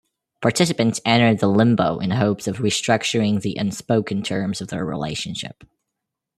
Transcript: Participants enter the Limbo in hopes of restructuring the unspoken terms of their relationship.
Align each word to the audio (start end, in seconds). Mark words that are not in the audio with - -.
Participants 0.41 0.99
enter 1.05 1.35
the 1.35 1.47
Limbo 1.47 1.99
in 1.99 2.09
hopes 2.09 2.47
of 2.47 2.57
restructuring 2.57 3.39
the 3.41 3.55
unspoken 3.59 4.23
terms 4.23 4.59
of 4.59 4.69
their 4.69 4.83
relationship. 4.83 5.63